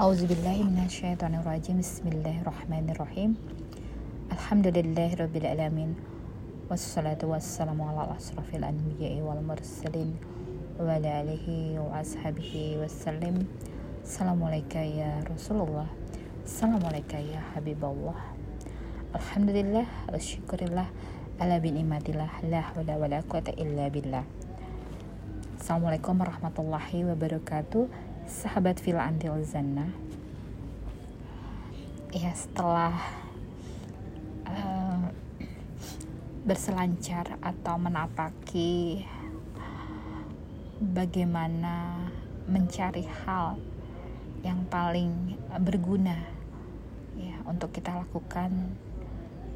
[0.00, 3.36] Auzubillahiminasyaitonirrajim Bismillahirrahmanirrahim.
[4.32, 5.92] Alhamdulillahirrabbilalamin
[6.72, 10.16] Wassalatu wassalamu ala asrafil anbiya'i wal mursalin
[10.80, 13.44] Wa ala alihi wa ashabihi wassalim.
[14.00, 15.92] Assalamualaikum ya Rasulullah.
[16.48, 17.44] Assalamualaikum ya
[19.12, 19.84] Alhamdulillah
[20.16, 20.88] syukurillah
[21.36, 24.24] Ala bin imatillah La hawla wa la quwata illa billah.
[25.60, 29.90] Assalamualaikum warahmatullahi wabarakatuh sahabat fil antil zana
[32.14, 32.94] ya setelah
[34.46, 35.10] uh,
[36.46, 39.02] berselancar atau menapaki
[40.78, 42.06] bagaimana
[42.46, 43.58] mencari hal
[44.46, 45.34] yang paling
[45.66, 46.16] berguna
[47.18, 48.78] ya untuk kita lakukan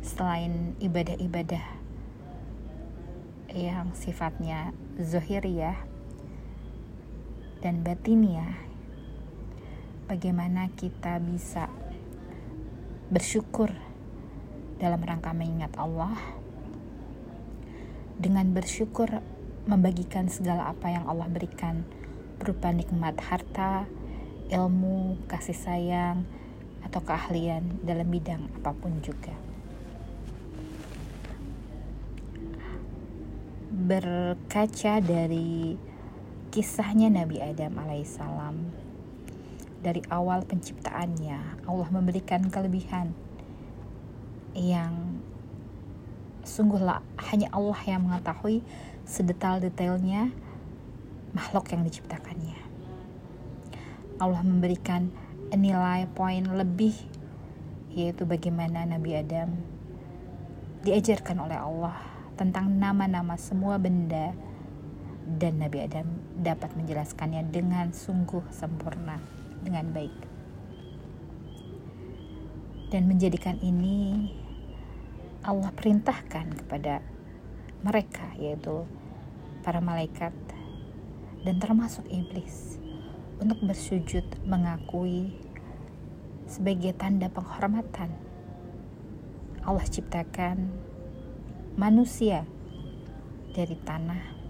[0.03, 1.65] selain ibadah-ibadah
[3.55, 5.94] yang sifatnya zohiriyah
[7.65, 8.61] dan batiniah
[10.05, 11.73] bagaimana kita bisa
[13.09, 13.73] bersyukur
[14.77, 16.13] dalam rangka mengingat Allah
[18.21, 19.09] dengan bersyukur
[19.65, 21.89] membagikan segala apa yang Allah berikan
[22.37, 23.89] berupa nikmat harta,
[24.53, 26.29] ilmu, kasih sayang,
[26.85, 29.33] atau keahlian dalam bidang apa pun juga.
[33.73, 35.81] Berkaca dari
[36.55, 38.55] kisahnya Nabi Adam alaihissalam
[39.83, 43.11] dari awal penciptaannya Allah memberikan kelebihan
[44.55, 45.19] yang
[46.47, 47.03] sungguhlah
[47.35, 48.63] hanya Allah yang mengetahui
[49.03, 50.31] sedetail-detailnya
[51.35, 52.55] makhluk yang diciptakannya.
[54.23, 55.11] Allah memberikan
[55.51, 56.95] nilai poin lebih
[57.91, 59.59] yaitu bagaimana Nabi Adam
[60.87, 61.99] diajarkan oleh Allah
[62.39, 64.54] tentang nama-nama semua benda
[65.25, 69.17] dan Nabi Adam dapat menjelaskannya dengan sungguh sempurna
[69.65, 70.17] dengan baik.
[72.93, 74.29] Dan menjadikan ini
[75.45, 77.01] Allah perintahkan kepada
[77.85, 78.85] mereka yaitu
[79.65, 80.33] para malaikat
[81.45, 82.81] dan termasuk iblis
[83.41, 85.37] untuk bersujud mengakui
[86.45, 88.13] sebagai tanda penghormatan.
[89.65, 90.69] Allah ciptakan
[91.75, 92.45] manusia
[93.57, 94.44] dari tanah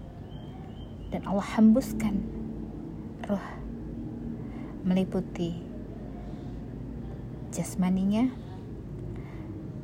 [1.15, 2.19] dan Allah hembuskan
[3.23, 3.47] roh
[4.83, 5.55] meliputi
[7.55, 8.27] jasmaninya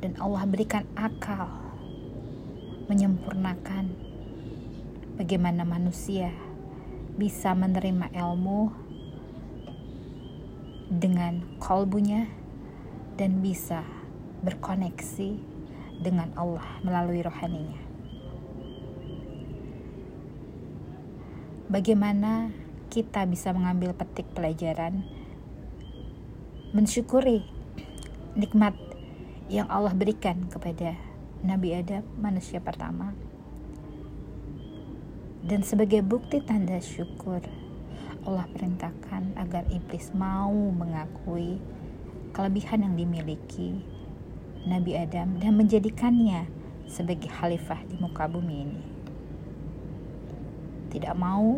[0.04, 1.48] dan Allah berikan akal
[2.92, 3.96] menyempurnakan
[5.16, 6.36] bagaimana manusia
[7.16, 8.68] bisa menerima ilmu
[10.92, 12.28] dengan kolbunya
[13.16, 13.80] dan bisa
[14.44, 15.40] berkoneksi
[16.04, 17.91] dengan Allah melalui rohaninya.
[21.72, 22.52] Bagaimana
[22.92, 25.08] kita bisa mengambil petik pelajaran
[26.76, 27.48] mensyukuri
[28.36, 28.76] nikmat
[29.48, 31.00] yang Allah berikan kepada
[31.40, 33.16] Nabi Adam manusia pertama
[35.48, 37.40] dan sebagai bukti tanda syukur
[38.28, 41.56] Allah perintahkan agar iblis mau mengakui
[42.36, 43.80] kelebihan yang dimiliki
[44.68, 46.52] Nabi Adam dan menjadikannya
[46.84, 48.91] sebagai khalifah di muka bumi ini.
[50.92, 51.56] Tidak mau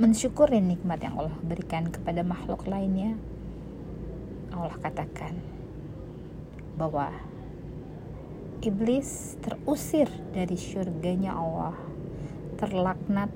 [0.00, 3.20] mensyukuri nikmat yang Allah berikan kepada makhluk lainnya,
[4.48, 5.36] Allah katakan
[6.80, 7.12] bahwa
[8.64, 11.76] iblis terusir dari surganya Allah,
[12.56, 13.28] terlaknat,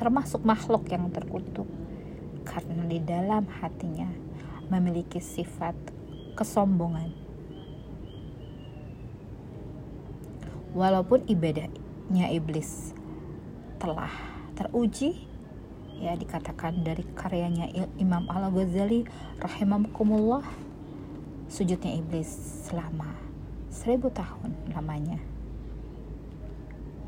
[0.00, 1.68] termasuk makhluk yang terkutuk
[2.48, 4.08] karena di dalam hatinya
[4.72, 5.76] memiliki sifat
[6.32, 7.12] kesombongan.
[10.72, 12.97] Walaupun ibadahnya iblis
[13.78, 14.10] telah
[14.58, 15.24] teruji
[15.98, 19.06] ya dikatakan dari karyanya Imam Al-Ghazali
[19.38, 20.42] rahimakumullah
[21.50, 22.28] sujudnya iblis
[22.66, 23.14] selama
[23.70, 25.22] seribu tahun lamanya.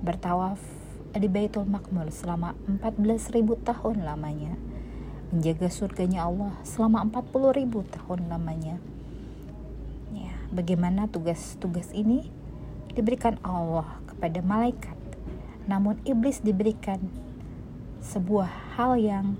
[0.00, 0.62] Bertawaf
[1.10, 4.54] di Baitul Makmur selama 14 ribu tahun lamanya.
[5.30, 8.78] Menjaga surganya Allah selama 40 ribu tahun lamanya.
[10.14, 12.30] Ya bagaimana tugas-tugas ini?
[12.90, 14.99] Diberikan Allah kepada malaikat
[15.68, 17.00] namun iblis diberikan
[18.00, 19.36] sebuah hal yang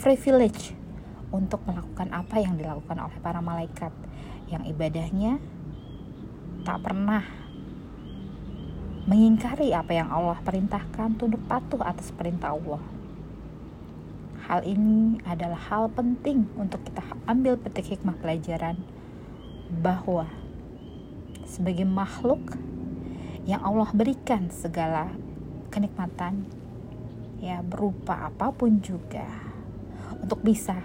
[0.00, 0.76] privilege
[1.30, 3.92] untuk melakukan apa yang dilakukan oleh para malaikat
[4.50, 5.38] yang ibadahnya
[6.66, 7.22] tak pernah
[9.08, 12.82] mengingkari apa yang Allah perintahkan tunduk patuh atas perintah Allah.
[14.50, 18.78] Hal ini adalah hal penting untuk kita ambil petik hikmah pelajaran
[19.70, 20.26] bahwa
[21.46, 22.58] sebagai makhluk
[23.50, 25.10] yang Allah berikan segala
[25.74, 26.46] kenikmatan
[27.42, 29.26] ya berupa apa pun juga
[30.22, 30.78] untuk bisa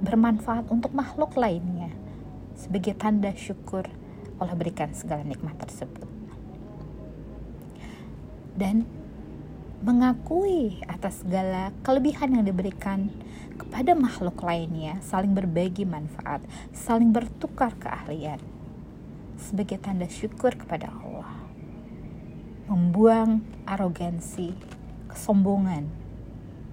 [0.00, 1.92] bermanfaat untuk makhluk lainnya
[2.56, 3.84] sebagai tanda syukur
[4.40, 6.08] Allah berikan segala nikmat tersebut.
[8.56, 8.86] Dan
[9.82, 13.12] mengakui atas segala kelebihan yang diberikan
[13.58, 16.42] kepada makhluk lainnya, saling berbagi manfaat,
[16.74, 18.42] saling bertukar keahlian
[19.38, 21.37] sebagai tanda syukur kepada Allah.
[22.68, 24.52] Membuang arogansi,
[25.08, 25.88] kesombongan.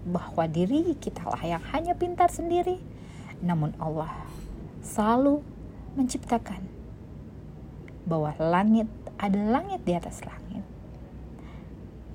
[0.06, 2.78] Bahwa diri kita lah yang hanya pintar sendiri,
[3.42, 4.14] namun Allah
[4.86, 5.42] selalu
[5.98, 6.62] menciptakan
[8.06, 8.86] bahwa langit
[9.18, 10.62] ada langit di atas langit.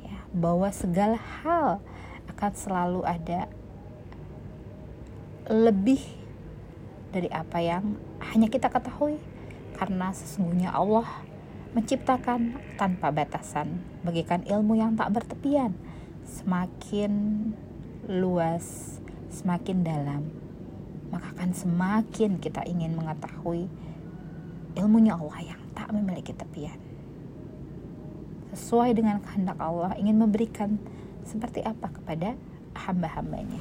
[0.07, 1.83] Ya, bahwa segala hal
[2.31, 3.51] akan selalu ada
[5.51, 5.99] lebih
[7.11, 7.99] dari apa yang
[8.31, 9.19] hanya kita ketahui.
[9.75, 11.09] Karena sesungguhnya Allah
[11.73, 15.75] menciptakan tanpa batasan bagikan ilmu yang tak bertepian
[16.27, 17.13] semakin
[18.11, 18.99] luas
[19.31, 20.23] semakin dalam
[21.11, 23.67] maka akan semakin kita ingin mengetahui
[24.79, 26.79] ilmunya Allah yang tak memiliki tepian.
[28.55, 30.79] Sesuai dengan kehendak Allah ingin memberikan
[31.27, 32.35] seperti apa kepada
[32.75, 33.59] hamba-hambanya.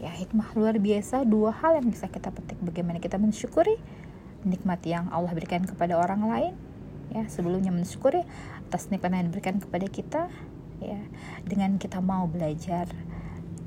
[0.00, 3.78] Ya hikmah luar biasa dua hal yang bisa kita petik bagaimana kita mensyukuri
[4.42, 6.54] nikmat yang Allah berikan kepada orang lain
[7.12, 8.24] ya sebelumnya mensyukuri
[8.68, 10.22] atas nikmat yang diberikan kepada kita
[10.80, 11.00] ya
[11.44, 12.88] dengan kita mau belajar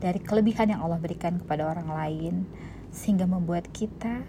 [0.01, 2.35] dari kelebihan yang Allah berikan kepada orang lain
[2.91, 4.23] sehingga membuat kita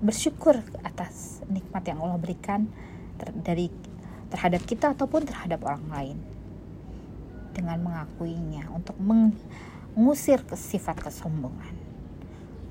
[0.00, 2.64] bersyukur atas nikmat yang Allah berikan
[3.20, 3.68] ter dari
[4.32, 6.18] terhadap kita ataupun terhadap orang lain.
[7.52, 9.36] Dengan mengakuinya untuk meng
[9.92, 11.74] mengusir sifat kesombongan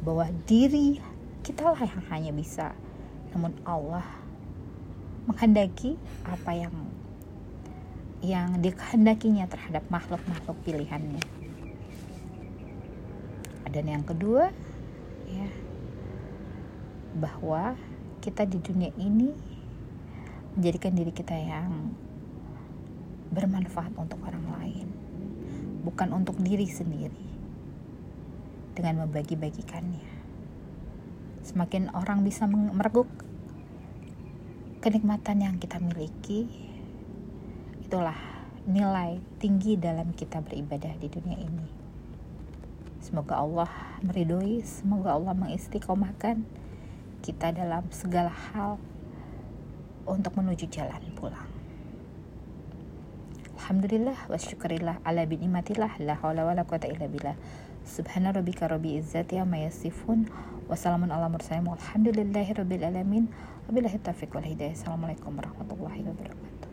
[0.02, 1.04] bahwa diri
[1.46, 2.76] kita lah yang hanya bisa
[3.32, 4.06] namun Allah
[5.30, 5.96] menghendaki
[6.26, 6.76] apa yang
[8.20, 11.24] yang dikehendakinya terhadap makhluk-makhluk pilihannya
[13.70, 14.50] dan yang kedua
[15.30, 15.50] ya
[17.16, 17.78] bahwa
[18.20, 19.32] kita di dunia ini
[20.58, 21.94] menjadikan diri kita yang
[23.30, 24.88] bermanfaat untuk orang lain
[25.86, 27.30] bukan untuk diri sendiri
[28.76, 30.19] dengan membagi-bagikannya.
[31.44, 33.08] Semakin orang bisa mereguk
[34.80, 36.48] kenikmatan yang kita miliki,
[37.84, 38.18] itulah
[38.70, 41.68] nilai tinggi dalam kita beribadah di dunia ini.
[43.00, 43.72] Semoga Allah
[44.04, 46.44] meridhoi, semoga Allah mengistiqomahkan
[47.24, 48.80] kita dalam segala hal
[50.08, 51.50] untuk menuju jalan pulang.
[53.60, 57.38] Alhamdulillah wa syukurillah ala bi'nimatillah la hawla wa la quwata illa billah.
[57.90, 60.30] Subhana rabbika rabbi izzati amma yasifun
[60.70, 63.26] wa salamun ala mursalin walhamdulillahi rabbil alamin.
[63.66, 64.78] Wabillahi taufiq wal hidayah.
[64.78, 66.69] Assalamualaikum warahmatullahi wabarakatuh.